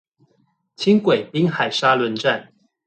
[0.77, 2.51] 輕軌濱海沙崙站